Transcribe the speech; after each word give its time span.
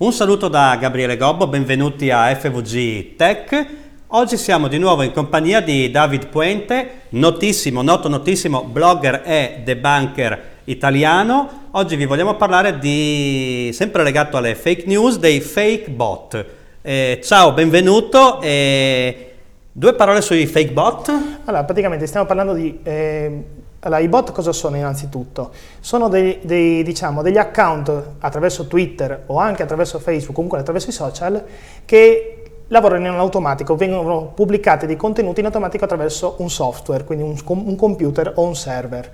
Un 0.00 0.14
saluto 0.14 0.48
da 0.48 0.78
Gabriele 0.80 1.18
Gobbo, 1.18 1.46
benvenuti 1.46 2.08
a 2.08 2.34
FVG 2.34 3.16
Tech. 3.16 3.66
Oggi 4.06 4.38
siamo 4.38 4.66
di 4.66 4.78
nuovo 4.78 5.02
in 5.02 5.12
compagnia 5.12 5.60
di 5.60 5.90
David 5.90 6.28
Puente, 6.28 7.02
notissimo, 7.10 7.82
noto 7.82 8.08
notissimo 8.08 8.64
blogger 8.64 9.20
e 9.26 9.60
debunker 9.62 10.42
italiano. 10.64 11.66
Oggi 11.72 11.96
vi 11.96 12.06
vogliamo 12.06 12.36
parlare 12.36 12.78
di, 12.78 13.68
sempre 13.74 14.02
legato 14.02 14.38
alle 14.38 14.54
fake 14.54 14.84
news, 14.86 15.18
dei 15.18 15.42
fake 15.42 15.90
bot. 15.90 16.46
Eh, 16.80 17.20
ciao, 17.22 17.52
benvenuto. 17.52 18.40
Eh, 18.40 19.32
due 19.70 19.92
parole 19.92 20.22
sui 20.22 20.46
fake 20.46 20.72
bot? 20.72 21.12
Allora, 21.44 21.64
praticamente 21.64 22.06
stiamo 22.06 22.24
parlando 22.24 22.54
di... 22.54 22.80
Eh, 22.84 23.44
allora, 23.80 24.00
i 24.00 24.08
bot 24.08 24.32
cosa 24.32 24.52
sono 24.52 24.76
innanzitutto? 24.76 25.52
Sono 25.80 26.08
dei, 26.08 26.40
dei, 26.42 26.82
diciamo, 26.82 27.22
degli 27.22 27.38
account 27.38 27.90
attraverso 28.18 28.66
Twitter 28.66 29.22
o 29.26 29.38
anche 29.38 29.62
attraverso 29.62 29.98
Facebook, 29.98 30.34
comunque 30.34 30.58
attraverso 30.58 30.90
i 30.90 30.92
social, 30.92 31.42
che 31.86 32.34
lavorano 32.68 33.06
in 33.06 33.14
automatico, 33.14 33.76
vengono 33.76 34.32
pubblicati 34.34 34.86
dei 34.86 34.96
contenuti 34.96 35.40
in 35.40 35.46
automatico 35.46 35.84
attraverso 35.84 36.36
un 36.38 36.50
software, 36.50 37.04
quindi 37.04 37.24
un, 37.24 37.36
un 37.66 37.76
computer 37.76 38.32
o 38.36 38.42
un 38.42 38.54
server 38.54 39.10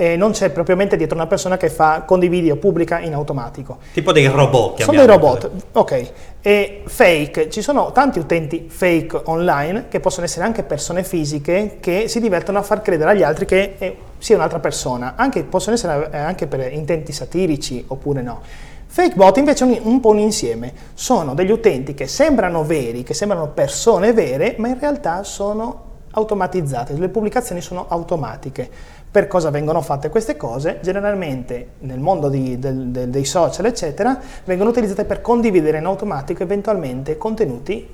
eh, 0.00 0.16
non 0.16 0.30
c'è 0.30 0.50
propriamente 0.50 0.96
dietro 0.96 1.16
una 1.16 1.26
persona 1.26 1.56
che 1.56 1.68
fa 1.68 2.02
condividi 2.06 2.52
o 2.52 2.56
pubblica 2.56 3.00
in 3.00 3.14
automatico. 3.14 3.78
Tipo 3.92 4.12
dei 4.12 4.28
robot. 4.28 4.80
Sono 4.80 4.96
dei 4.96 5.06
robot, 5.06 5.50
ok. 5.72 6.10
E 6.40 6.82
fake, 6.86 7.50
ci 7.50 7.60
sono 7.60 7.90
tanti 7.90 8.20
utenti 8.20 8.66
fake 8.68 9.22
online 9.24 9.86
che 9.88 9.98
possono 9.98 10.26
essere 10.26 10.44
anche 10.44 10.62
persone 10.62 11.02
fisiche 11.02 11.78
che 11.80 12.06
si 12.06 12.20
divertono 12.20 12.58
a 12.58 12.62
far 12.62 12.80
credere 12.80 13.10
agli 13.10 13.24
altri 13.24 13.44
che 13.44 13.74
eh, 13.76 13.96
sia 14.18 14.36
un'altra 14.36 14.60
persona, 14.60 15.14
anche, 15.16 15.42
possono 15.42 15.74
essere 15.74 16.08
eh, 16.12 16.16
anche 16.16 16.46
per 16.46 16.72
intenti 16.72 17.10
satirici 17.10 17.84
oppure 17.88 18.22
no. 18.22 18.40
Fake 18.86 19.16
bot 19.16 19.36
invece 19.36 19.64
è 19.64 19.66
un, 19.66 19.78
un 19.82 20.00
po' 20.00 20.10
un 20.10 20.18
insieme, 20.20 20.72
sono 20.94 21.34
degli 21.34 21.50
utenti 21.50 21.94
che 21.94 22.06
sembrano 22.06 22.62
veri, 22.62 23.02
che 23.02 23.14
sembrano 23.14 23.48
persone 23.48 24.12
vere, 24.12 24.54
ma 24.58 24.68
in 24.68 24.78
realtà 24.78 25.24
sono 25.24 25.86
automatizzate, 26.10 26.94
le 26.94 27.08
pubblicazioni 27.08 27.60
sono 27.60 27.86
automatiche. 27.88 28.70
Per 29.10 29.26
cosa 29.26 29.50
vengono 29.50 29.80
fatte 29.80 30.10
queste 30.10 30.36
cose? 30.36 30.80
Generalmente 30.82 31.68
nel 31.80 31.98
mondo 31.98 32.28
di, 32.28 32.58
del, 32.58 32.88
del, 32.88 33.08
dei 33.08 33.24
social, 33.24 33.64
eccetera, 33.64 34.18
vengono 34.44 34.68
utilizzate 34.68 35.04
per 35.04 35.22
condividere 35.22 35.78
in 35.78 35.86
automatico 35.86 36.42
eventualmente 36.42 37.16
contenuti 37.16 37.88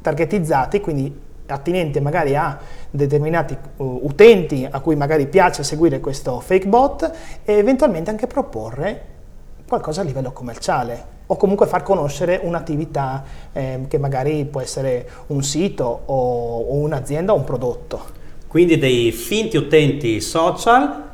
targetizzati, 0.00 0.80
quindi 0.80 1.24
attinenti 1.46 2.00
magari 2.00 2.34
a 2.34 2.58
determinati 2.90 3.56
uh, 3.76 4.00
utenti 4.02 4.66
a 4.68 4.80
cui 4.80 4.96
magari 4.96 5.26
piace 5.26 5.62
seguire 5.62 6.00
questo 6.00 6.40
fake 6.40 6.66
bot 6.66 7.12
e 7.44 7.52
eventualmente 7.52 8.10
anche 8.10 8.26
proporre 8.26 9.14
qualcosa 9.68 10.00
a 10.00 10.04
livello 10.04 10.32
commerciale 10.32 11.14
o 11.26 11.36
comunque 11.36 11.66
far 11.66 11.82
conoscere 11.82 12.40
un'attività 12.42 13.22
eh, 13.52 13.84
che 13.88 13.98
magari 13.98 14.44
può 14.44 14.60
essere 14.60 15.08
un 15.28 15.42
sito 15.42 15.84
o, 16.06 16.60
o 16.60 16.74
un'azienda 16.74 17.32
o 17.32 17.36
un 17.36 17.44
prodotto. 17.44 18.15
Quindi 18.46 18.78
dei 18.78 19.12
finti 19.12 19.56
utenti 19.56 20.20
social 20.20 21.04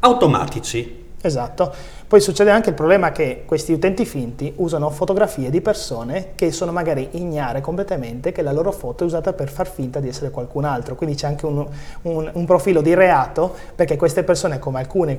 automatici. 0.00 1.06
Esatto. 1.20 1.72
Poi 2.08 2.20
succede 2.20 2.50
anche 2.50 2.70
il 2.70 2.74
problema 2.74 3.12
che 3.12 3.42
questi 3.44 3.72
utenti 3.72 4.06
finti 4.06 4.50
usano 4.56 4.88
fotografie 4.88 5.50
di 5.50 5.60
persone 5.60 6.28
che 6.36 6.52
sono 6.52 6.72
magari 6.72 7.08
ignare 7.12 7.60
completamente 7.60 8.32
che 8.32 8.40
la 8.40 8.52
loro 8.52 8.72
foto 8.72 9.02
è 9.02 9.06
usata 9.06 9.34
per 9.34 9.50
far 9.50 9.68
finta 9.68 10.00
di 10.00 10.08
essere 10.08 10.30
qualcun 10.30 10.64
altro. 10.64 10.94
Quindi 10.94 11.16
c'è 11.16 11.26
anche 11.26 11.44
un, 11.44 11.66
un, 12.02 12.30
un 12.32 12.44
profilo 12.46 12.80
di 12.80 12.94
reato 12.94 13.54
perché 13.74 13.96
queste 13.96 14.22
persone, 14.22 14.58
come 14.58 14.78
alcune 14.78 15.18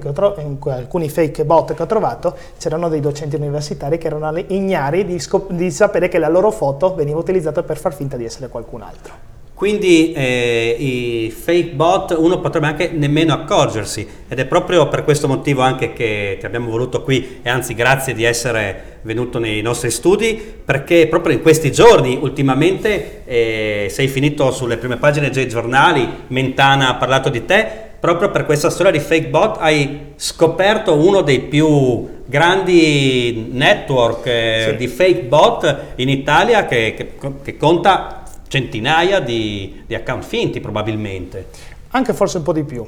alcuni 0.64 1.10
fake 1.10 1.46
bot 1.46 1.76
che 1.76 1.84
ho 1.84 1.86
trovato, 1.86 2.36
c'erano 2.58 2.90
dei 2.90 3.02
docenti 3.02 3.36
universitari 3.36 4.00
che 4.00 4.08
erano 4.08 4.36
ignari 4.48 5.06
di, 5.06 5.22
di 5.50 5.72
sapere 5.72 6.08
che 6.08 6.18
la 6.18 6.30
loro 6.30 6.50
foto 6.50 6.96
veniva 6.96 7.20
utilizzata 7.20 7.62
per 7.62 7.78
far 7.78 7.94
finta 7.94 8.18
di 8.18 8.26
essere 8.26 8.48
qualcun 8.48 8.82
altro. 8.82 9.29
Quindi 9.60 10.14
eh, 10.14 10.74
i 10.80 11.32
fake 11.32 11.72
bot 11.72 12.16
uno 12.18 12.40
potrebbe 12.40 12.68
anche 12.68 12.92
nemmeno 12.94 13.34
accorgersi 13.34 14.08
ed 14.30 14.40
è 14.40 14.46
proprio 14.46 14.88
per 14.88 15.04
questo 15.04 15.28
motivo 15.28 15.64
anche 15.64 15.92
che 15.92 16.38
ti 16.40 16.46
abbiamo 16.46 16.70
voluto 16.70 17.04
qui 17.04 17.40
e 17.42 17.50
anzi 17.50 17.74
grazie 17.74 18.14
di 18.14 18.24
essere 18.24 19.00
venuto 19.02 19.38
nei 19.38 19.62
nostri 19.62 19.92
studi 19.92 20.42
perché 20.64 21.08
proprio 21.08 21.34
in 21.34 21.42
questi 21.42 21.74
giorni 21.74 22.18
ultimamente 22.22 23.24
eh, 23.26 23.88
sei 23.90 24.08
finito 24.08 24.50
sulle 24.52 24.78
prime 24.78 24.96
pagine 24.96 25.30
dei 25.30 25.50
giornali, 25.50 26.08
Mentana 26.28 26.92
ha 26.92 26.96
parlato 26.96 27.28
di 27.28 27.44
te, 27.44 27.68
proprio 28.00 28.32
per 28.32 28.46
questa 28.46 28.70
storia 28.70 28.94
di 28.94 29.00
fake 29.00 29.28
bot 29.28 29.58
hai 29.60 30.14
scoperto 30.16 30.96
uno 30.96 31.20
dei 31.20 31.42
più 31.42 32.22
grandi 32.24 33.50
network 33.52 34.26
eh, 34.26 34.68
sì. 34.70 34.76
di 34.78 34.88
fake 34.88 35.24
bot 35.24 35.78
in 35.96 36.08
Italia 36.08 36.66
che, 36.66 36.94
che, 36.96 37.12
che 37.44 37.58
conta 37.58 38.19
centinaia 38.50 39.22
di, 39.22 39.84
di 39.86 39.96
account 39.96 40.26
finti 40.26 40.60
probabilmente. 40.60 41.48
Anche 41.92 42.14
forse 42.14 42.38
un 42.38 42.44
po' 42.44 42.52
di 42.52 42.64
più. 42.64 42.86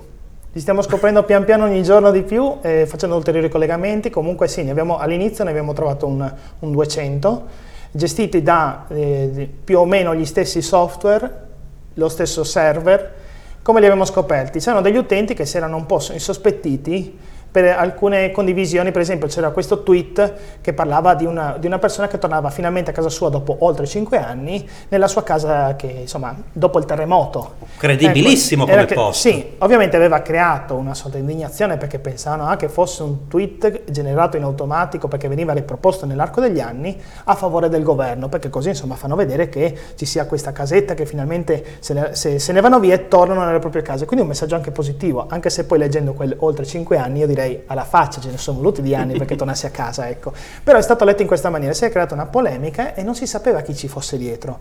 Li 0.54 0.60
stiamo 0.60 0.82
scoprendo 0.82 1.24
pian 1.24 1.46
piano 1.46 1.64
ogni 1.64 1.82
giorno 1.82 2.12
di 2.12 2.24
più, 2.24 2.58
eh, 2.62 2.86
facendo 2.86 3.16
ulteriori 3.16 3.48
collegamenti. 3.48 4.10
Comunque 4.10 4.50
sì, 4.50 4.68
abbiamo, 4.68 4.98
all'inizio 4.98 5.46
ne 5.46 5.52
abbiamo 5.52 5.72
trovato 5.72 6.08
un, 6.08 6.34
un 6.60 6.72
200, 6.72 7.48
gestiti 7.92 8.42
da 8.42 8.86
eh, 8.90 9.50
più 9.64 9.80
o 9.80 9.86
meno 9.86 10.14
gli 10.14 10.26
stessi 10.26 10.62
software, 10.62 11.48
lo 11.94 12.10
stesso 12.10 12.44
server. 12.44 13.20
Come 13.62 13.80
li 13.80 13.86
abbiamo 13.86 14.04
scoperti? 14.04 14.60
C'erano 14.60 14.82
degli 14.82 14.98
utenti 14.98 15.34
che 15.36 15.46
si 15.46 15.56
erano 15.56 15.78
un 15.78 15.86
po' 15.86 16.02
insospettiti 16.12 17.18
per 17.52 17.66
alcune 17.66 18.32
condivisioni, 18.32 18.92
per 18.92 19.02
esempio 19.02 19.28
c'era 19.28 19.50
questo 19.50 19.84
tweet 19.84 20.34
che 20.62 20.74
parlava 20.74 21.16
di 21.16 21.26
una, 21.26 21.58
di 21.60 21.68
una, 21.68 21.80
persona 21.80 22.08
che 22.08 22.18
tornava 22.18 22.50
finalmente 22.50 22.92
a 22.92 22.94
casa 22.94 23.10
sua 23.10 23.30
dopo 23.30 23.58
oltre 23.60 23.86
5 23.86 24.18
anni, 24.18 24.68
nella 24.88 25.08
sua 25.08 25.24
casa 25.24 25.76
che 25.76 25.88
insomma 25.88 26.36
dopo 26.52 26.80
il 26.80 26.86
terremoto. 26.86 27.56
Credibilissimo 27.78 28.64
ecco, 28.64 28.72
come 28.72 28.86
che, 28.86 28.94
post. 28.94 29.20
Sì, 29.20 29.56
ovviamente 29.58 29.98
aveva 29.98 30.22
creato 30.22 30.76
una 30.76 30.94
sorta 30.94 31.18
di 31.18 31.24
indignazione 31.24 31.78
perché 31.78 32.00
pensavano 32.00 32.48
ah, 32.48 32.56
che 32.56 32.70
fosse 32.70 33.04
un 33.04 33.28
tweet 33.28 33.92
generato 33.92 34.38
in 34.38 34.44
automatico 34.44 35.10
perché 35.10 35.28
veniva 35.28 35.52
riproposto 35.52 36.06
nell'arco 36.06 36.40
degli 36.40 36.62
anni 36.62 36.98
a 37.26 37.36
favore 37.36 37.68
del 37.68 37.84
governo, 37.84 38.30
perché 38.30 38.50
così 38.50 38.70
insomma 38.70 38.96
fanno 38.96 39.16
vedere 39.16 39.50
che 39.50 39.78
ci 39.96 40.06
sia 40.06 40.26
questa 40.26 40.54
casetta 40.54 40.94
che 40.94 41.06
finalmente 41.06 41.78
se 41.80 41.94
ne, 41.94 42.10
se, 42.16 42.40
se 42.40 42.54
ne 42.54 42.62
vanno 42.62 42.80
via 42.80 42.94
e 42.94 43.08
tornano 43.10 43.44
nelle 43.44 43.60
proprie 43.60 43.82
case. 43.82 44.06
Quindi 44.06 44.24
un 44.24 44.32
messaggio 44.32 44.56
anche 44.56 44.72
positivo, 44.72 45.26
anche 45.28 45.50
se 45.50 45.66
poi 45.66 45.80
leggendo 45.80 46.14
quel 46.14 46.34
oltre 46.40 46.66
5 46.66 46.98
anni 46.98 47.20
io 47.20 47.28
direi 47.28 47.41
direi 47.42 47.64
alla 47.66 47.84
faccia, 47.84 48.22
ce 48.22 48.30
ne 48.30 48.38
sono 48.38 48.58
voluti 48.58 48.82
di 48.82 48.94
anni 48.96 49.18
perché 49.18 49.36
tornassi 49.36 49.66
a 49.66 49.70
casa, 49.70 50.08
ecco. 50.08 50.32
Però 50.64 50.78
è 50.78 50.82
stato 50.82 51.04
letto 51.06 51.22
in 51.22 51.28
questa 51.28 51.50
maniera, 51.50 51.74
si 51.74 51.86
è 51.86 51.90
creata 51.90 52.14
una 52.14 52.28
polemica 52.28 52.94
e 52.94 53.04
non 53.04 53.16
si 53.16 53.26
sapeva 53.26 53.62
chi 53.62 53.76
ci 53.76 53.88
fosse 53.88 54.18
dietro. 54.18 54.60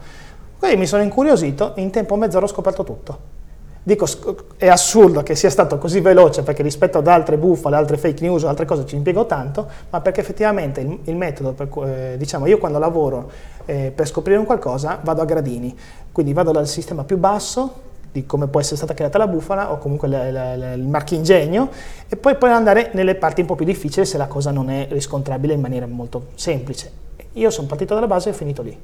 Quindi 0.59 0.79
mi 0.79 0.87
sono 0.87 1.03
incuriosito 1.03 1.75
e 1.75 1.83
in 1.83 1.91
tempo 1.91 2.17
mezz'ora 2.17 2.45
ho 2.45 2.49
scoperto 2.49 2.85
tutto. 2.85 3.39
Dico, 3.83 4.07
è 4.59 4.69
assurdo 4.69 5.23
che 5.23 5.35
sia 5.35 5.49
stato 5.49 5.79
così 5.79 6.01
veloce 6.01 6.43
perché 6.43 6.63
rispetto 6.63 6.99
ad 6.99 7.09
altre 7.09 7.39
bufale, 7.39 7.77
altre 7.77 7.97
fake 7.97 8.23
news 8.23 8.43
o 8.43 8.49
altre 8.49 8.67
cose 8.67 8.85
ci 8.85 8.95
impiego 8.95 9.25
tanto, 9.25 9.67
ma 9.89 10.03
perché 10.03 10.21
effettivamente 10.21 10.83
il, 10.83 10.99
il 11.05 11.17
metodo, 11.17 11.53
per, 11.53 11.69
eh, 11.87 12.17
diciamo, 12.19 12.47
io 12.47 12.59
quando 12.59 12.79
lavoro 12.79 13.31
eh, 13.65 13.91
per 13.95 14.07
scoprire 14.07 14.39
un 14.39 14.45
qualcosa 14.45 15.01
vado 15.03 15.23
a 15.23 15.25
gradini, 15.25 15.75
quindi 16.13 16.35
vado 16.35 16.51
dal 16.51 16.69
sistema 16.69 17.05
più 17.05 17.17
basso, 17.17 17.89
di 18.13 18.27
come 18.27 18.49
può 18.49 18.61
essere 18.61 18.77
stata 18.77 18.95
creata 18.95 19.19
la 19.19 19.27
bufala 19.27 19.71
o 19.73 19.79
comunque 19.79 20.09
la, 20.09 20.31
la, 20.31 20.57
la, 20.57 20.73
il 20.73 20.83
marchingegno 20.83 21.71
e 22.09 22.17
poi 22.17 22.35
puoi 22.37 22.51
andare 22.51 22.91
nelle 22.95 23.15
parti 23.15 23.41
un 23.41 23.47
po' 23.47 23.55
più 23.55 23.65
difficili 23.65 24.05
se 24.05 24.17
la 24.17 24.27
cosa 24.27 24.51
non 24.51 24.69
è 24.71 24.89
riscontrabile 24.91 25.55
in 25.55 25.61
maniera 25.61 25.87
molto 25.87 26.29
semplice. 26.35 26.91
Io 27.35 27.51
sono 27.51 27.67
partito 27.69 27.95
dalla 27.95 28.09
base 28.09 28.29
e 28.29 28.33
ho 28.33 28.35
finito 28.35 28.63
lì. 28.63 28.77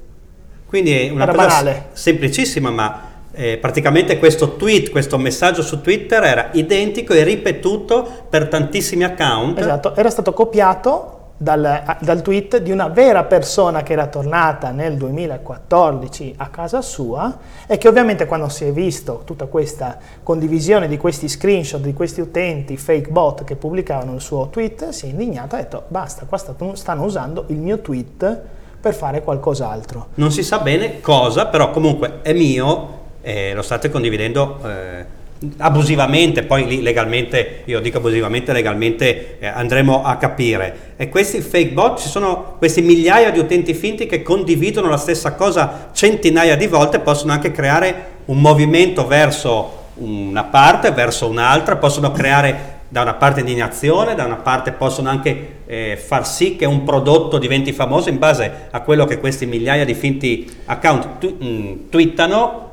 Quindi 0.66 0.92
è 0.92 1.10
una 1.10 1.24
Era 1.24 1.32
cosa 1.32 1.46
banale. 1.46 1.86
semplicissima, 1.92 2.70
ma 2.70 3.00
eh, 3.32 3.58
praticamente 3.58 4.18
questo 4.18 4.56
tweet, 4.56 4.90
questo 4.90 5.18
messaggio 5.18 5.62
su 5.62 5.80
Twitter 5.80 6.22
era 6.22 6.48
identico 6.52 7.12
e 7.12 7.22
ripetuto 7.24 8.08
per 8.28 8.48
tantissimi 8.48 9.04
account. 9.04 9.58
Esatto, 9.58 9.94
era 9.96 10.10
stato 10.10 10.32
copiato 10.32 11.15
dal, 11.36 11.96
dal, 12.00 12.22
tweet 12.22 12.58
di 12.58 12.70
una 12.70 12.88
vera 12.88 13.24
persona 13.24 13.82
che 13.82 13.92
era 13.92 14.06
tornata 14.06 14.70
nel 14.70 14.96
2014 14.96 16.34
a 16.38 16.48
casa 16.48 16.80
sua 16.80 17.38
e 17.66 17.76
che 17.76 17.88
ovviamente 17.88 18.26
quando 18.26 18.48
si 18.48 18.64
è 18.64 18.72
visto 18.72 19.22
tutta 19.24 19.46
questa 19.46 19.98
condivisione 20.22 20.88
di 20.88 20.96
questi 20.96 21.28
screenshot 21.28 21.80
di 21.80 21.92
questi 21.92 22.20
utenti 22.20 22.76
fake 22.76 23.10
bot 23.10 23.44
che 23.44 23.56
pubblicavano 23.56 24.14
il 24.14 24.20
suo 24.20 24.48
tweet 24.48 24.88
si 24.90 25.06
è 25.06 25.08
indignato 25.10 25.56
e 25.56 25.58
ha 25.58 25.62
detto 25.62 25.84
basta, 25.88 26.24
qua 26.24 26.38
stanno 26.38 27.04
usando 27.04 27.44
il 27.48 27.58
mio 27.58 27.80
tweet 27.80 28.40
per 28.80 28.94
fare 28.94 29.22
qualcos'altro. 29.22 30.08
Non 30.14 30.30
si 30.30 30.42
sa 30.42 30.60
bene 30.60 31.00
cosa, 31.00 31.46
però 31.46 31.70
comunque 31.70 32.20
è 32.22 32.32
mio 32.32 32.94
e 33.20 33.52
lo 33.52 33.62
state 33.62 33.90
condividendo. 33.90 34.58
Eh 34.64 35.15
abusivamente, 35.58 36.42
poi 36.42 36.80
legalmente, 36.82 37.62
io 37.64 37.80
dico 37.80 37.98
abusivamente, 37.98 38.52
legalmente 38.52 39.38
eh, 39.38 39.46
andremo 39.46 40.02
a 40.02 40.16
capire. 40.16 40.94
E 40.96 41.08
questi 41.08 41.40
fake 41.40 41.72
bot, 41.72 42.00
ci 42.00 42.08
sono 42.08 42.54
questi 42.58 42.82
migliaia 42.82 43.30
di 43.30 43.38
utenti 43.38 43.74
finti 43.74 44.06
che 44.06 44.22
condividono 44.22 44.88
la 44.88 44.96
stessa 44.96 45.34
cosa 45.34 45.90
centinaia 45.92 46.56
di 46.56 46.66
volte, 46.66 47.00
possono 47.00 47.32
anche 47.32 47.50
creare 47.50 48.14
un 48.26 48.40
movimento 48.40 49.06
verso 49.06 49.84
una 49.96 50.44
parte, 50.44 50.90
verso 50.90 51.28
un'altra, 51.28 51.76
possono 51.76 52.10
creare 52.12 52.74
da 52.88 53.02
una 53.02 53.14
parte 53.14 53.40
indignazione, 53.40 54.14
da 54.14 54.24
una 54.24 54.36
parte 54.36 54.72
possono 54.72 55.08
anche 55.08 55.54
eh, 55.66 55.96
far 55.96 56.26
sì 56.26 56.56
che 56.56 56.66
un 56.66 56.84
prodotto 56.84 57.38
diventi 57.38 57.72
famoso 57.72 58.08
in 58.08 58.18
base 58.18 58.68
a 58.70 58.80
quello 58.80 59.04
che 59.04 59.18
questi 59.18 59.44
migliaia 59.46 59.84
di 59.84 59.94
finti 59.94 60.48
account 60.66 61.18
tu- 61.18 61.36
mh, 61.38 61.46
mm, 61.46 61.72
twittano, 61.90 62.65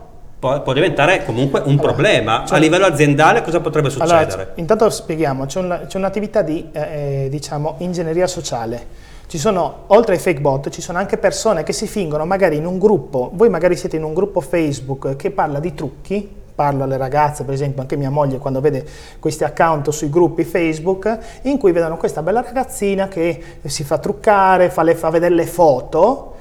può, 0.44 0.62
può, 0.62 0.74
diventare 0.74 1.24
comunque 1.24 1.62
un 1.62 1.72
allora, 1.72 1.88
problema. 1.88 2.44
Cioè, 2.46 2.58
a 2.58 2.60
livello 2.60 2.86
aziendale 2.86 3.42
cosa 3.42 3.62
potrebbe 3.62 3.90
succedere? 3.90 4.34
Allora, 4.34 4.52
intanto 4.56 4.90
spieghiamo, 4.90 5.46
c'è, 5.46 5.60
un, 5.60 5.86
c'è 5.88 5.98
un'attività 5.98 6.42
di 6.42 6.70
eh, 6.74 6.82
eh, 7.24 7.30
diciamo, 7.30 7.76
ingegneria 7.78 8.28
sociale. 8.28 9.12
Ci 9.26 9.38
sono, 9.38 9.86
oltre 9.88 10.16
ai 10.16 10.20
fake 10.20 10.42
bot, 10.42 10.70
ci 10.70 10.82
sono 10.82 10.98
anche 10.98 11.18
persone 11.18 11.64
che 11.64 11.72
si 11.72 11.88
fingono 11.88 12.26
magari 12.26 12.58
in 12.58 12.66
un 12.66 12.78
gruppo, 12.78 13.32
voi 13.34 13.50
magari 13.50 13.78
siete 13.78 13.96
in 13.96 14.04
un 14.04 14.14
gruppo 14.14 14.42
Facebook 14.42 15.16
che 15.16 15.32
parla 15.32 15.60
di 15.60 15.74
trucchi, 15.74 16.30
parlo 16.54 16.84
alle 16.84 16.98
ragazze, 16.98 17.46
per 17.46 17.54
esempio 17.54 17.82
anche 17.82 17.96
mia 17.96 18.12
moglie 18.12 18.38
quando 18.38 18.60
vede 18.60 18.86
questi 19.20 19.46
account 19.46 19.90
sui 19.90 20.10
gruppi 20.10 20.44
Facebook 20.44 21.18
in 21.44 21.58
cui 21.58 21.72
vedono 21.72 21.96
questa 21.96 22.22
bella 22.22 22.42
ragazzina 22.42 23.08
che 23.08 23.42
si 23.64 23.84
fa 23.84 23.98
truccare, 23.98 24.70
fa, 24.70 24.84
le, 24.84 24.94
fa 24.94 25.10
vedere 25.10 25.34
le 25.34 25.48
foto, 25.48 26.33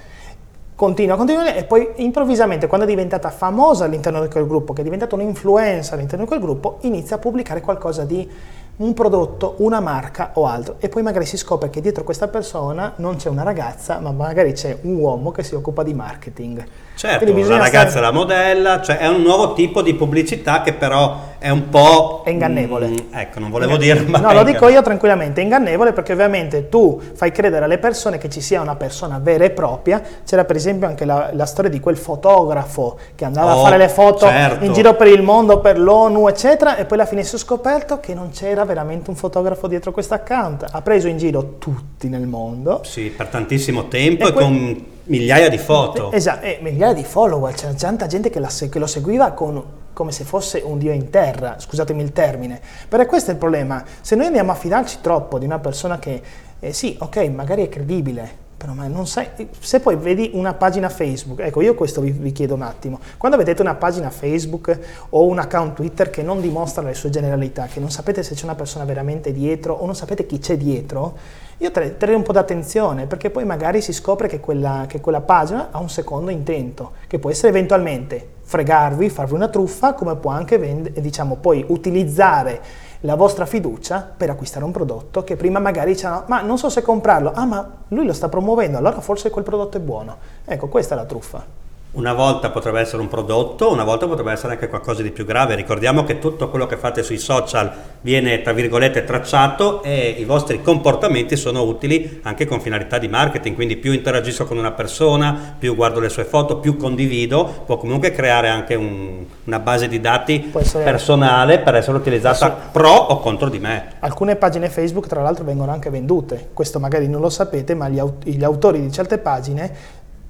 continua, 0.82 1.17
continua 1.17 1.55
e 1.55 1.62
poi 1.62 1.90
improvvisamente 1.99 2.67
quando 2.67 2.87
è 2.87 2.88
diventata 2.88 3.31
famosa 3.31 3.84
all'interno 3.84 4.20
di 4.20 4.29
quel 4.29 4.49
gruppo, 4.49 4.73
che 4.73 4.81
è 4.81 4.82
diventata 4.82 5.14
un'influenza 5.14 5.94
all'interno 5.94 6.25
di 6.25 6.29
quel 6.29 6.40
gruppo, 6.40 6.79
inizia 6.81 7.14
a 7.14 7.19
pubblicare 7.20 7.61
qualcosa 7.61 8.05
di 8.05 8.29
un 8.76 8.94
prodotto, 8.94 9.56
una 9.58 9.80
marca 9.80 10.30
o 10.34 10.46
altro 10.46 10.76
e 10.78 10.88
poi 10.88 11.02
magari 11.02 11.26
si 11.26 11.36
scopre 11.36 11.70
che 11.70 11.80
dietro 11.80 12.04
questa 12.04 12.28
persona 12.28 12.94
non 12.96 13.16
c'è 13.16 13.28
una 13.28 13.42
ragazza 13.42 13.98
ma 14.00 14.12
magari 14.12 14.52
c'è 14.52 14.78
un 14.82 14.96
uomo 14.96 15.30
che 15.30 15.42
si 15.42 15.54
occupa 15.54 15.82
di 15.82 15.94
marketing. 15.94 16.64
Certo, 16.94 17.24
la 17.24 17.56
ragazza 17.56 17.88
stare... 17.88 18.06
la 18.06 18.12
modella, 18.12 18.80
cioè 18.82 18.98
è 18.98 19.08
un 19.08 19.22
nuovo 19.22 19.54
tipo 19.54 19.82
di 19.82 19.94
pubblicità 19.94 20.60
che 20.60 20.74
però 20.74 21.30
è 21.38 21.48
un 21.48 21.69
po'... 21.69 22.22
È 22.24 22.30
ingannevole. 22.30 22.88
Mm, 22.88 22.96
ecco, 23.12 23.40
non 23.40 23.50
volevo 23.50 23.76
dire... 23.76 24.02
Ma 24.02 24.19
no, 24.19 24.32
lo 24.32 24.44
dico 24.44 24.69
io 24.69 24.82
tranquillamente, 24.82 25.40
è 25.40 25.44
ingannevole 25.44 25.92
perché 25.92 26.12
ovviamente 26.12 26.68
tu 26.68 27.00
fai 27.14 27.32
credere 27.32 27.64
alle 27.64 27.78
persone 27.78 28.18
che 28.18 28.28
ci 28.28 28.40
sia 28.40 28.60
una 28.60 28.76
persona 28.76 29.18
vera 29.20 29.44
e 29.44 29.50
propria. 29.50 30.00
C'era 30.25 30.44
per 30.44 30.54
esempio 30.54 30.86
anche 30.86 31.04
la, 31.04 31.30
la 31.32 31.46
storia 31.46 31.70
di 31.70 31.80
quel 31.80 31.96
fotografo 31.96 32.98
che 33.14 33.25
andava 33.25 33.56
oh, 33.56 33.60
a 33.60 33.64
fare 33.64 33.78
le 33.78 33.88
foto 33.88 34.26
certo. 34.26 34.64
in 34.64 34.72
giro 34.72 34.94
per 34.94 35.08
il 35.08 35.22
mondo, 35.22 35.60
per 35.60 35.78
l'ONU, 35.78 36.28
eccetera, 36.28 36.76
e 36.76 36.84
poi 36.84 36.98
alla 36.98 37.08
fine 37.08 37.25
si 37.25 37.34
è 37.34 37.38
scoperto 37.38 37.98
che 37.98 38.14
non 38.14 38.30
c'era 38.30 38.62
veramente 38.64 39.11
un 39.11 39.17
fotografo 39.17 39.67
dietro 39.67 39.93
questo 39.93 40.14
account. 40.14 40.67
Ha 40.70 40.82
preso 40.82 41.09
in 41.09 41.17
giro 41.17 41.56
tutti 41.59 42.09
nel 42.09 42.26
mondo. 42.26 42.82
Sì, 42.85 43.12
per 43.14 43.29
tantissimo 43.29 43.88
tempo 43.88 44.26
e, 44.26 44.29
e 44.29 44.32
con 44.32 44.85
migliaia 45.05 45.49
di 45.49 45.59
foto. 45.59 46.12
Esatto, 46.12 46.44
e 46.44 46.59
migliaia 46.61 46.94
di 46.94 47.05
follower, 47.05 47.55
c'era 47.55 47.73
tanta 47.75 48.06
gente 48.06 48.31
che, 48.31 48.38
la, 48.38 48.49
che 48.49 48.79
lo 48.79 48.87
seguiva 48.87 49.32
con 49.32 49.81
come 49.93 50.12
se 50.12 50.25
fosse 50.25 50.62
un 50.64 50.79
dio 50.79 50.93
in 50.93 51.11
terra, 51.11 51.56
scusatemi 51.59 52.03
il 52.03 52.12
termine. 52.12 52.61
Però 52.88 53.05
questo 53.06 53.31
è 53.31 53.35
il 53.35 53.38
problema, 53.38 53.85
se 54.00 54.17
noi 54.17 54.26
andiamo 54.26 54.50
a 54.50 54.55
fidarci 54.55 54.99
troppo 55.00 55.38
di 55.38 55.44
una 55.44 55.59
persona 55.59 55.99
che, 55.99 56.23
eh, 56.59 56.73
sì, 56.73 56.97
ok, 56.99 57.17
magari 57.29 57.64
è 57.64 57.69
credibile, 57.69 58.41
però 58.62 58.75
ma 58.75 58.87
non 58.87 59.09
sai, 59.09 59.26
se 59.59 59.81
poi 59.81 59.97
vedi 59.97 60.31
una 60.35 60.55
pagina 60.55 60.88
Facebook, 60.88 61.41
ecco 61.41 61.62
io 61.62 61.75
questo 61.75 62.00
vi, 62.00 62.12
vi, 62.12 62.31
chiedo 62.31 62.55
un 62.55 62.62
attimo, 62.62 63.00
quando 63.19 63.37
vedete 63.37 63.61
una 63.61 63.75
pagina 63.75 64.09
Facebook 64.09 64.79
o 65.09 65.26
un 65.26 65.41
account 65.41 65.75
Twitter 65.75 66.11
che 66.11 66.23
non 66.23 66.41
dimostra 66.41 66.81
le 66.85 66.94
sue 66.94 67.11
generalità, 67.11 67.67
che 67.67 67.81
non 67.81 67.91
sapete 67.91 68.23
se 68.23 68.37
c'è 68.37 68.44
una 68.44 68.55
persona 68.55 68.85
veramente 68.85 69.32
dietro 69.32 69.75
o 69.75 69.85
non 69.85 69.97
sapete 69.97 70.26
chi 70.26 70.38
c'è 70.38 70.56
dietro, 70.56 71.17
io 71.56 71.73
terrei 71.73 72.14
un 72.14 72.23
po' 72.23 72.31
d'attenzione 72.31 73.06
perché 73.06 73.31
poi 73.31 73.44
magari 73.44 73.82
si 73.82 73.93
scopre 73.93 74.29
che 74.29 74.38
quella, 74.38 74.85
che 74.87 75.00
quella 75.00 75.23
pagina 75.23 75.70
ha 75.73 75.81
un 75.81 75.91
secondo 75.91 76.31
intento, 76.31 76.93
che 77.09 77.19
può 77.19 77.31
essere 77.31 77.49
eventualmente 77.49 78.29
fregarvi, 78.52 79.08
farvi 79.08 79.32
una 79.32 79.49
truffa, 79.49 79.94
come 79.94 80.14
può 80.16 80.31
anche 80.31 80.58
vend- 80.58 80.90
diciamo, 80.99 81.37
poi 81.37 81.64
utilizzare 81.69 82.60
la 83.00 83.14
vostra 83.14 83.46
fiducia 83.46 84.12
per 84.14 84.28
acquistare 84.28 84.66
un 84.66 84.72
prodotto 84.72 85.25
che 85.25 85.37
prima 85.37 85.58
magari 85.58 85.93
dicevano 85.93 86.25
ma 86.26 86.43
non 86.43 86.58
so 86.58 86.69
se 86.69 86.82
comprarlo, 86.82 87.32
ah 87.34 87.46
ma 87.46 87.70
lui 87.88 88.04
lo 88.04 88.12
sta 88.12 88.28
promuovendo, 88.28 88.76
allora 88.76 89.00
forse 89.00 89.31
quel 89.31 89.43
prodotto 89.43 89.78
è 89.78 89.81
buono. 89.81 90.16
Ecco, 90.44 90.69
questa 90.69 90.94
è 90.94 90.99
la 90.99 91.06
truffa. 91.06 91.62
Una 91.94 92.14
volta 92.14 92.48
potrebbe 92.48 92.80
essere 92.80 93.02
un 93.02 93.08
prodotto, 93.08 93.70
una 93.70 93.84
volta 93.84 94.06
potrebbe 94.06 94.32
essere 94.32 94.54
anche 94.54 94.66
qualcosa 94.66 95.02
di 95.02 95.10
più 95.10 95.26
grave. 95.26 95.54
Ricordiamo 95.54 96.04
che 96.04 96.18
tutto 96.18 96.48
quello 96.48 96.64
che 96.64 96.78
fate 96.78 97.02
sui 97.02 97.18
social 97.18 97.70
viene, 98.00 98.40
tra 98.40 98.54
virgolette, 98.54 99.04
tracciato 99.04 99.82
e 99.82 100.16
i 100.18 100.24
vostri 100.24 100.62
comportamenti 100.62 101.36
sono 101.36 101.60
utili 101.64 102.20
anche 102.22 102.46
con 102.46 102.62
finalità 102.62 102.96
di 102.96 103.08
marketing. 103.08 103.54
Quindi 103.54 103.76
più 103.76 103.92
interagisco 103.92 104.46
con 104.46 104.56
una 104.56 104.70
persona, 104.70 105.54
più 105.58 105.74
guardo 105.74 106.00
le 106.00 106.08
sue 106.08 106.24
foto, 106.24 106.56
più 106.56 106.78
condivido, 106.78 107.62
può 107.66 107.76
comunque 107.76 108.10
creare 108.10 108.48
anche 108.48 108.74
un, 108.74 109.26
una 109.44 109.58
base 109.58 109.86
di 109.86 110.00
dati 110.00 110.50
personale 110.72 111.58
per 111.58 111.74
essere 111.74 111.98
utilizzata 111.98 112.46
essere... 112.46 112.54
pro 112.72 112.90
o 112.90 113.18
contro 113.20 113.50
di 113.50 113.58
me. 113.58 113.96
Alcune 113.98 114.36
pagine 114.36 114.70
Facebook, 114.70 115.08
tra 115.08 115.20
l'altro, 115.20 115.44
vengono 115.44 115.70
anche 115.70 115.90
vendute. 115.90 116.48
Questo 116.54 116.80
magari 116.80 117.06
non 117.06 117.20
lo 117.20 117.28
sapete, 117.28 117.74
ma 117.74 117.90
gli, 117.90 117.98
aut- 117.98 118.26
gli 118.26 118.44
autori 118.44 118.80
di 118.80 118.90
certe 118.90 119.18
pagine 119.18 119.70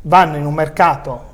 vanno 0.03 0.37
in 0.37 0.45
un 0.45 0.55
mercato 0.55 1.31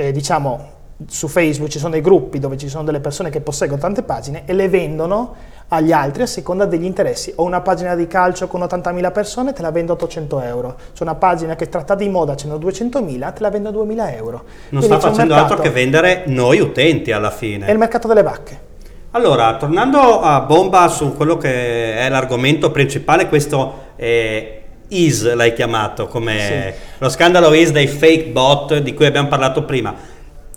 eh, 0.00 0.12
diciamo, 0.12 0.78
su 1.06 1.28
Facebook 1.28 1.70
ci 1.70 1.78
sono 1.78 1.90
dei 1.90 2.00
gruppi 2.00 2.38
dove 2.38 2.56
ci 2.56 2.68
sono 2.68 2.84
delle 2.84 3.00
persone 3.00 3.30
che 3.30 3.40
posseggono 3.40 3.80
tante 3.80 4.02
pagine 4.02 4.42
e 4.46 4.52
le 4.54 4.68
vendono 4.68 5.34
agli 5.68 5.92
altri 5.92 6.22
a 6.22 6.26
seconda 6.26 6.64
degli 6.64 6.84
interessi. 6.84 7.32
Ho 7.36 7.44
una 7.44 7.60
pagina 7.60 7.94
di 7.94 8.06
calcio 8.06 8.48
con 8.48 8.62
80.000 8.62 9.12
persone, 9.12 9.52
te 9.52 9.62
la 9.62 9.70
vendo 9.70 9.92
a 9.92 9.94
800 9.96 10.40
euro. 10.40 10.76
C'è 10.94 11.02
una 11.02 11.14
pagina 11.14 11.54
che 11.54 11.68
tratta 11.68 11.94
di 11.94 12.08
moda, 12.08 12.34
ce 12.34 12.48
ne 12.48 12.54
ho 12.54 12.58
200.000, 12.58 13.32
te 13.32 13.40
la 13.40 13.50
vendo 13.50 13.68
a 13.68 13.72
2.000 13.72 14.14
euro. 14.14 14.42
Non 14.70 14.80
Quindi 14.80 14.86
sta 14.86 14.98
facendo 14.98 15.34
mercato, 15.34 15.52
altro 15.52 15.68
che 15.68 15.70
vendere 15.70 16.24
noi 16.26 16.60
utenti 16.60 17.12
alla 17.12 17.30
fine. 17.30 17.66
È 17.66 17.70
il 17.70 17.78
mercato 17.78 18.08
delle 18.08 18.22
vacche. 18.22 18.68
Allora, 19.12 19.56
tornando 19.56 20.20
a 20.20 20.40
bomba 20.40 20.86
su 20.88 21.14
quello 21.16 21.36
che 21.36 21.96
è 21.96 22.08
l'argomento 22.08 22.70
principale, 22.70 23.28
questo 23.28 23.88
è 23.96 24.59
Is 24.90 25.32
l'hai 25.34 25.52
chiamato 25.52 26.06
come 26.06 26.74
sì. 26.74 26.80
lo 26.98 27.08
scandalo 27.08 27.52
Is 27.54 27.70
dei 27.70 27.88
fake 27.88 28.26
bot 28.26 28.78
di 28.78 28.94
cui 28.94 29.06
abbiamo 29.06 29.28
parlato 29.28 29.64
prima. 29.64 29.94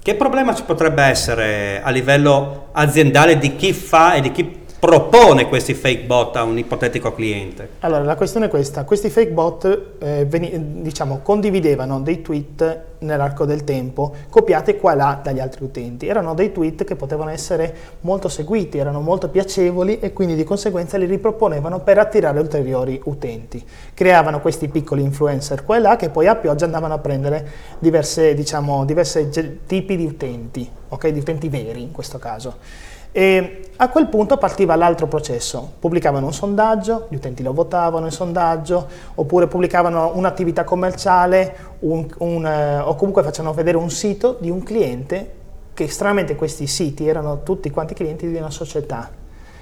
Che 0.01 0.15
problema 0.15 0.53
ci 0.53 0.63
potrebbe 0.63 1.01
essere 1.03 1.81
a 1.81 1.89
livello 1.89 2.67
aziendale 2.73 3.37
di 3.37 3.55
chi 3.55 3.71
fa 3.71 4.15
e 4.15 4.21
di 4.21 4.31
chi 4.31 4.62
propone 4.83 5.47
questi 5.47 5.75
fake 5.75 6.03
bot 6.03 6.35
a 6.35 6.43
un 6.43 6.57
ipotetico 6.57 7.13
cliente? 7.13 7.69
Allora, 7.79 8.03
la 8.03 8.17
questione 8.17 8.47
è 8.47 8.49
questa. 8.49 8.83
Questi 8.83 9.09
fake 9.09 9.31
bot 9.31 9.81
eh, 9.99 10.25
veni, 10.25 10.81
diciamo, 10.81 11.21
condividevano 11.23 12.01
dei 12.01 12.21
tweet 12.21 12.81
nell'arco 12.99 13.45
del 13.45 13.63
tempo, 13.63 14.13
copiati 14.29 14.75
qua 14.75 14.91
e 14.91 14.95
là 14.97 15.21
dagli 15.23 15.39
altri 15.39 15.63
utenti. 15.63 16.05
Erano 16.05 16.33
dei 16.33 16.51
tweet 16.51 16.83
che 16.83 16.97
potevano 16.97 17.29
essere 17.29 17.73
molto 18.01 18.27
seguiti, 18.27 18.77
erano 18.77 18.99
molto 18.99 19.29
piacevoli 19.29 19.99
e 19.99 20.11
quindi 20.11 20.35
di 20.35 20.43
conseguenza 20.43 20.97
li 20.97 21.05
riproponevano 21.05 21.79
per 21.79 21.99
attirare 21.99 22.41
ulteriori 22.41 22.99
utenti. 23.05 23.65
Creavano 23.93 24.41
questi 24.41 24.67
piccoli 24.67 25.01
influencer 25.01 25.63
qua 25.63 25.77
e 25.77 25.79
là 25.79 25.95
che 25.95 26.09
poi 26.09 26.27
a 26.27 26.35
pioggia 26.35 26.65
andavano 26.65 26.95
a 26.95 26.99
prendere 26.99 27.47
diverse, 27.79 28.33
diciamo, 28.33 28.83
diversi 28.83 29.29
tipi 29.65 29.95
di 29.95 30.05
utenti, 30.05 30.69
okay? 30.89 31.13
di 31.13 31.19
utenti 31.19 31.47
veri 31.47 31.81
in 31.81 31.91
questo 31.91 32.19
caso. 32.19 32.91
E 33.15 33.59
a 33.75 33.89
quel 33.89 34.07
punto 34.07 34.37
partiva 34.37 34.75
l'altro 34.75 35.05
processo, 35.05 35.73
pubblicavano 35.79 36.25
un 36.25 36.33
sondaggio, 36.33 37.05
gli 37.09 37.15
utenti 37.15 37.43
lo 37.43 37.53
votavano 37.53 38.07
il 38.07 38.11
sondaggio, 38.11 38.87
oppure 39.13 39.45
pubblicavano 39.45 40.13
un'attività 40.15 40.63
commerciale 40.63 41.55
un, 41.79 42.07
un, 42.17 42.45
eh, 42.45 42.79
o 42.79 42.95
comunque 42.95 43.21
facevano 43.21 43.53
vedere 43.53 43.77
un 43.77 43.91
sito 43.91 44.37
di 44.39 44.49
un 44.49 44.63
cliente 44.63 45.31
che 45.75 45.87
stranamente 45.87 46.35
questi 46.35 46.65
siti 46.65 47.07
erano 47.07 47.43
tutti 47.43 47.69
quanti 47.69 47.93
clienti 47.93 48.27
di 48.27 48.35
una 48.35 48.49
società. 48.49 49.09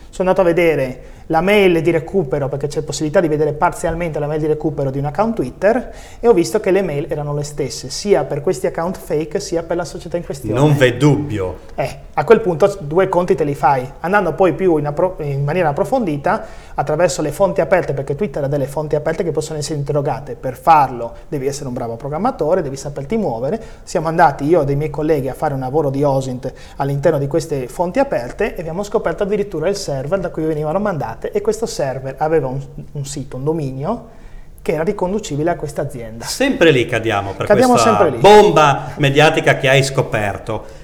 Sono 0.09 0.29
andato 0.29 0.41
a 0.41 0.53
vedere 0.53 1.03
la 1.27 1.41
mail 1.41 1.81
di 1.81 1.91
recupero, 1.91 2.49
perché 2.49 2.67
c'è 2.67 2.81
possibilità 2.81 3.19
di 3.19 3.27
vedere 3.27 3.53
parzialmente 3.53 4.19
la 4.19 4.27
mail 4.27 4.39
di 4.39 4.47
recupero 4.47 4.89
di 4.91 4.99
un 4.99 5.05
account 5.05 5.35
Twitter, 5.35 5.93
e 6.19 6.27
ho 6.27 6.33
visto 6.33 6.59
che 6.59 6.71
le 6.71 6.81
mail 6.81 7.05
erano 7.09 7.33
le 7.33 7.43
stesse, 7.43 7.89
sia 7.89 8.23
per 8.23 8.41
questi 8.41 8.67
account 8.67 8.97
fake, 8.97 9.39
sia 9.39 9.63
per 9.63 9.77
la 9.77 9.85
società 9.85 10.17
in 10.17 10.25
questione. 10.25 10.59
Non 10.59 10.75
v'è 10.75 10.97
dubbio. 10.97 11.57
Eh, 11.75 11.99
a 12.13 12.23
quel 12.23 12.41
punto 12.41 12.77
due 12.81 13.07
conti 13.09 13.35
te 13.35 13.43
li 13.43 13.55
fai. 13.55 13.89
Andando 14.01 14.33
poi 14.33 14.53
più 14.53 14.77
in, 14.77 14.87
appro- 14.87 15.15
in 15.19 15.43
maniera 15.43 15.69
approfondita, 15.69 16.45
attraverso 16.75 17.21
le 17.21 17.31
fonti 17.31 17.61
aperte, 17.61 17.93
perché 17.93 18.15
Twitter 18.15 18.43
ha 18.43 18.47
delle 18.47 18.67
fonti 18.67 18.95
aperte 18.95 19.23
che 19.23 19.31
possono 19.31 19.59
essere 19.59 19.79
interrogate. 19.79 20.35
Per 20.35 20.57
farlo 20.57 21.13
devi 21.27 21.47
essere 21.47 21.67
un 21.67 21.73
bravo 21.73 21.95
programmatore, 21.95 22.61
devi 22.61 22.75
saperti 22.75 23.17
muovere. 23.17 23.61
Siamo 23.83 24.07
andati 24.07 24.45
io 24.45 24.61
e 24.61 24.65
dei 24.65 24.75
miei 24.75 24.89
colleghi 24.89 25.29
a 25.29 25.33
fare 25.33 25.53
un 25.53 25.59
lavoro 25.59 25.89
di 25.89 26.03
OSINT 26.03 26.51
all'interno 26.77 27.17
di 27.17 27.27
queste 27.27 27.67
fonti 27.67 27.99
aperte 27.99 28.55
e 28.55 28.59
abbiamo 28.59 28.83
scoperto 28.83 29.23
addirittura 29.23 29.69
il 29.69 29.75
server 29.75 30.19
da 30.19 30.29
cui 30.29 30.43
venivano 30.43 30.79
mandate 30.79 31.10
state 31.11 31.31
e 31.31 31.41
questo 31.41 31.65
server 31.65 32.15
aveva 32.17 32.47
un, 32.47 32.61
un 32.93 33.05
sito, 33.05 33.37
un 33.37 33.43
dominio 33.43 34.19
che 34.61 34.73
era 34.73 34.83
riconducibile 34.83 35.49
a 35.49 35.55
questa 35.55 35.81
azienda. 35.81 36.25
Sempre 36.25 36.71
lì 36.71 36.85
cadiamo 36.85 37.33
per 37.33 37.47
cadiamo 37.47 37.73
questa 37.73 38.11
bomba 38.19 38.93
mediatica 38.97 39.57
che 39.57 39.67
hai 39.67 39.83
scoperto. 39.83 40.79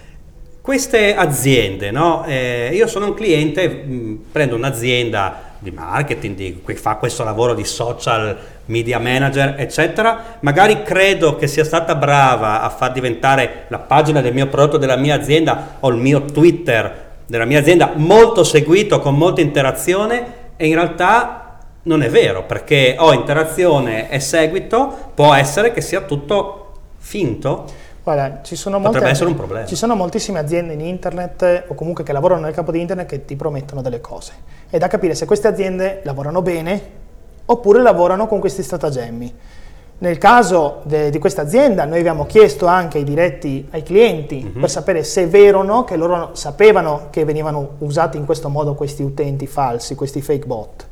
Queste 0.61 1.15
aziende, 1.15 1.91
no? 1.91 2.25
eh, 2.25 2.71
io 2.73 2.87
sono 2.87 3.05
un 3.05 3.13
cliente, 3.13 3.67
mh, 3.67 3.93
mm, 3.93 4.15
prendo 4.31 4.55
un'azienda 4.55 5.45
di 5.59 5.71
marketing, 5.71 6.35
di, 6.35 6.61
che 6.65 6.75
fa 6.75 6.95
questo 6.95 7.23
lavoro 7.23 7.53
di 7.53 7.63
social 7.63 8.37
media 8.65 8.99
manager, 8.99 9.55
eccetera, 9.57 10.37
magari 10.41 10.83
credo 10.83 11.37
che 11.37 11.47
sia 11.47 11.63
stata 11.63 11.95
brava 11.95 12.61
a 12.61 12.69
far 12.69 12.91
diventare 12.91 13.65
la 13.69 13.79
pagina 13.79 14.19
del 14.21 14.33
mio 14.33 14.47
prodotto, 14.47 14.77
della 14.77 14.97
mia 14.97 15.15
azienda 15.15 15.77
o 15.79 15.89
il 15.89 15.97
mio 15.97 16.25
Twitter 16.25 17.06
della 17.27 17.45
mia 17.45 17.59
azienda, 17.59 17.91
molto 17.95 18.43
seguito, 18.43 18.99
con 18.99 19.15
molta 19.15 19.41
interazione, 19.41 20.45
e 20.55 20.67
in 20.67 20.73
realtà 20.73 21.59
non 21.83 22.01
è 22.01 22.09
vero 22.09 22.43
perché 22.43 22.95
ho 22.97 23.13
interazione 23.13 24.09
e 24.09 24.19
seguito, 24.19 25.11
può 25.13 25.33
essere 25.33 25.71
che 25.71 25.81
sia 25.81 26.01
tutto 26.01 26.71
finto. 26.97 27.65
Guarda, 28.03 28.39
ci 28.41 28.55
sono, 28.55 28.77
Potrebbe 28.77 28.99
molte, 28.99 29.11
essere 29.11 29.29
un 29.29 29.35
problema. 29.35 29.65
ci 29.65 29.75
sono 29.75 29.95
moltissime 29.95 30.39
aziende 30.39 30.73
in 30.73 30.81
internet 30.81 31.65
o 31.67 31.73
comunque 31.75 32.03
che 32.03 32.13
lavorano 32.13 32.41
nel 32.41 32.53
campo 32.53 32.71
di 32.71 32.79
internet 32.79 33.07
che 33.07 33.25
ti 33.25 33.35
promettono 33.35 33.81
delle 33.81 33.99
cose. 33.99 34.33
È 34.69 34.77
da 34.77 34.87
capire 34.87 35.13
se 35.13 35.25
queste 35.25 35.47
aziende 35.47 36.01
lavorano 36.03 36.41
bene 36.41 36.81
oppure 37.45 37.81
lavorano 37.81 38.27
con 38.27 38.39
questi 38.39 38.63
stratagemmi. 38.63 39.33
Nel 39.99 40.19
caso 40.19 40.81
de- 40.83 41.09
di 41.09 41.17
questa 41.17 41.41
azienda 41.41 41.85
noi 41.85 41.97
abbiamo 41.99 42.25
chiesto 42.27 42.67
anche 42.67 42.99
i 42.99 43.03
diretti 43.03 43.67
ai 43.71 43.81
clienti 43.81 44.43
Mhm. 44.53 44.59
per 44.61 44.69
sapere 44.69 45.03
se 45.03 45.23
è 45.23 45.27
vero 45.27 45.59
o 45.59 45.63
no 45.63 45.83
che 45.85 45.95
loro 45.95 46.31
sapevano 46.33 47.07
che 47.09 47.25
venivano 47.25 47.71
usati 47.79 48.17
in 48.17 48.25
questo 48.25 48.47
modo 48.49 48.75
questi 48.75 49.01
utenti 49.01 49.47
falsi, 49.47 49.95
questi 49.95 50.21
fake 50.21 50.45
bot. 50.45 50.87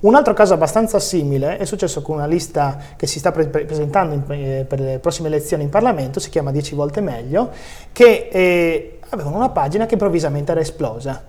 Un 0.00 0.14
altro 0.14 0.32
caso 0.32 0.54
abbastanza 0.54 0.98
simile 0.98 1.58
è 1.58 1.64
successo 1.66 2.00
con 2.00 2.16
una 2.16 2.26
lista 2.26 2.78
che 2.96 3.06
si 3.06 3.18
sta 3.18 3.32
pre- 3.32 3.48
presentando 3.48 4.14
in- 4.14 4.22
eh, 4.28 4.64
per 4.66 4.80
le 4.80 4.98
prossime 4.98 5.28
elezioni 5.28 5.64
in 5.64 5.68
Parlamento, 5.70 6.18
si 6.18 6.30
chiama 6.30 6.50
10 6.50 6.74
volte 6.74 7.02
meglio, 7.02 7.50
che 7.92 8.28
eh, 8.32 8.98
avevano 9.10 9.36
una 9.36 9.50
pagina 9.50 9.84
che 9.84 9.94
improvvisamente 9.94 10.52
era 10.52 10.60
esplosa 10.60 11.22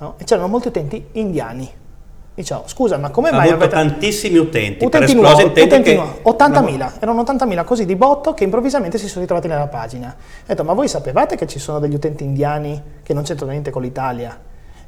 no? 0.00 0.14
e 0.18 0.24
c'erano 0.24 0.48
molti 0.48 0.68
utenti 0.68 1.02
indiani. 1.12 1.70
Diciamo, 2.38 2.62
scusa, 2.66 2.98
ma 2.98 3.10
come 3.10 3.30
Ha 3.30 3.32
mai 3.32 3.48
avete... 3.48 3.66
tantissimi 3.66 4.38
utenti, 4.38 4.76
per 4.76 4.86
Utenti 4.86 5.06
esplosa 5.06 5.42
nuovi, 5.42 5.60
intende 5.60 5.82
che... 5.82 5.94
nuovi, 5.96 6.20
80.000, 6.24 6.92
erano 7.00 7.22
80.000 7.22 7.64
così 7.64 7.84
di 7.84 7.96
botto 7.96 8.32
che 8.32 8.44
improvvisamente 8.44 8.96
si 8.96 9.08
sono 9.08 9.22
ritrovati 9.22 9.48
nella 9.48 9.66
pagina. 9.66 10.14
Ho 10.16 10.44
detto, 10.46 10.62
ma 10.62 10.72
voi 10.72 10.86
sapevate 10.86 11.34
che 11.34 11.48
ci 11.48 11.58
sono 11.58 11.80
degli 11.80 11.96
utenti 11.96 12.22
indiani 12.22 12.80
che 13.02 13.12
non 13.12 13.24
c'entrano 13.24 13.50
niente 13.50 13.72
con 13.72 13.82
l'Italia? 13.82 14.38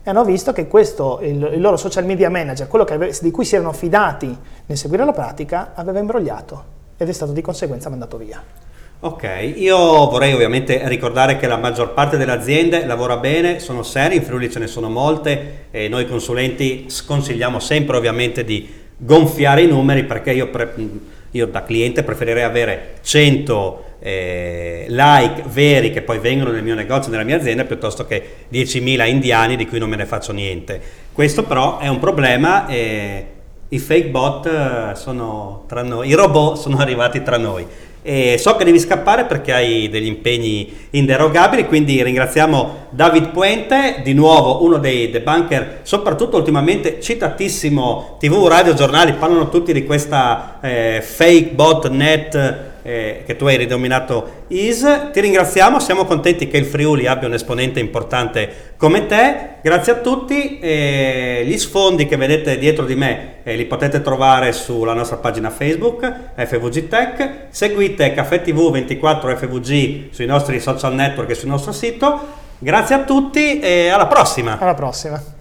E 0.00 0.08
hanno 0.08 0.22
visto 0.22 0.52
che 0.52 0.68
questo, 0.68 1.18
il, 1.22 1.54
il 1.54 1.60
loro 1.60 1.76
social 1.76 2.04
media 2.04 2.30
manager, 2.30 2.68
quello 2.68 2.84
ave- 2.84 3.18
di 3.20 3.30
cui 3.32 3.44
si 3.44 3.56
erano 3.56 3.72
fidati 3.72 4.38
nel 4.66 4.78
seguire 4.78 5.04
la 5.04 5.10
pratica, 5.12 5.72
aveva 5.74 5.98
imbrogliato 5.98 6.64
ed 6.96 7.08
è 7.08 7.12
stato 7.12 7.32
di 7.32 7.40
conseguenza 7.40 7.88
mandato 7.88 8.16
via. 8.16 8.40
Ok, 9.02 9.54
io 9.56 9.78
vorrei 10.10 10.34
ovviamente 10.34 10.82
ricordare 10.86 11.38
che 11.38 11.46
la 11.46 11.56
maggior 11.56 11.94
parte 11.94 12.18
delle 12.18 12.32
aziende 12.32 12.84
lavora 12.84 13.16
bene, 13.16 13.58
sono 13.58 13.82
serie, 13.82 14.18
in 14.18 14.22
Friuli 14.22 14.50
ce 14.50 14.58
ne 14.58 14.66
sono 14.66 14.90
molte 14.90 15.68
e 15.70 15.88
noi 15.88 16.06
consulenti 16.06 16.84
sconsigliamo 16.88 17.60
sempre 17.60 17.96
ovviamente 17.96 18.44
di 18.44 18.68
gonfiare 18.98 19.62
i 19.62 19.68
numeri 19.68 20.04
perché 20.04 20.32
io, 20.32 20.48
pre- 20.48 20.74
io 21.30 21.46
da 21.46 21.62
cliente 21.62 22.02
preferirei 22.02 22.42
avere 22.42 22.96
100 23.00 23.84
eh, 24.00 24.84
like 24.90 25.44
veri 25.46 25.92
che 25.92 26.02
poi 26.02 26.18
vengono 26.18 26.50
nel 26.50 26.62
mio 26.62 26.74
negozio, 26.74 27.10
nella 27.10 27.24
mia 27.24 27.36
azienda, 27.36 27.64
piuttosto 27.64 28.04
che 28.04 28.22
10.000 28.52 29.08
indiani 29.08 29.56
di 29.56 29.66
cui 29.66 29.78
non 29.78 29.88
me 29.88 29.96
ne 29.96 30.04
faccio 30.04 30.32
niente. 30.32 30.78
Questo 31.10 31.44
però 31.44 31.78
è 31.78 31.88
un 31.88 32.00
problema 32.00 32.66
e 32.66 33.26
i 33.72 33.78
fake 33.78 34.08
bot 34.08 34.46
eh, 34.46 34.94
sono 34.94 35.64
tra 35.68 35.82
noi, 35.82 36.08
i 36.08 36.12
robot 36.12 36.58
sono 36.58 36.76
arrivati 36.80 37.22
tra 37.22 37.38
noi. 37.38 37.66
E 38.02 38.36
so 38.38 38.56
che 38.56 38.64
devi 38.64 38.78
scappare 38.78 39.24
perché 39.24 39.52
hai 39.52 39.88
degli 39.90 40.06
impegni 40.06 40.72
inderogabili, 40.90 41.66
quindi 41.66 42.02
ringraziamo 42.02 42.86
David 42.90 43.30
Puente, 43.30 44.00
di 44.02 44.14
nuovo 44.14 44.64
uno 44.64 44.78
dei 44.78 45.10
debunker, 45.10 45.80
soprattutto 45.82 46.36
ultimamente 46.36 47.00
citatissimo, 47.00 48.16
TV, 48.18 48.46
radio, 48.46 48.72
giornali, 48.72 49.12
parlano 49.12 49.48
tutti 49.48 49.72
di 49.72 49.84
questa 49.84 50.58
eh, 50.62 51.02
fake 51.02 51.50
botnet 51.50 52.69
eh, 52.82 53.22
che 53.26 53.36
tu 53.36 53.46
hai 53.46 53.56
ridominato 53.56 54.44
IS. 54.48 55.10
Ti 55.12 55.20
ringraziamo, 55.20 55.78
siamo 55.78 56.04
contenti 56.04 56.48
che 56.48 56.56
il 56.56 56.64
Friuli 56.64 57.06
abbia 57.06 57.28
un 57.28 57.34
esponente 57.34 57.80
importante 57.80 58.72
come 58.76 59.06
te. 59.06 59.48
Grazie 59.62 59.92
a 59.92 59.96
tutti. 59.96 60.58
eh, 60.60 61.42
gli 61.46 61.58
sfondi 61.58 62.06
che 62.06 62.16
vedete 62.16 62.58
dietro 62.58 62.84
di 62.84 62.94
me 62.94 63.38
eh, 63.42 63.56
li 63.56 63.64
potete 63.64 64.00
trovare 64.00 64.52
sulla 64.52 64.92
nostra 64.92 65.16
pagina 65.16 65.50
Facebook 65.50 66.12
FVG 66.36 66.88
Tech. 66.88 67.30
Seguite 67.50 68.12
Caffè 68.14 68.42
TV 68.42 68.70
24 68.70 69.36
FVG 69.36 70.12
sui 70.12 70.26
nostri 70.26 70.60
social 70.60 70.94
network 70.94 71.30
e 71.30 71.34
sul 71.34 71.48
nostro 71.48 71.72
sito. 71.72 72.38
Grazie 72.58 72.94
a 72.94 72.98
tutti 73.00 73.58
e 73.58 73.88
alla 73.88 74.06
prossima. 74.06 74.58
Alla 74.58 74.74
prossima. 74.74 75.38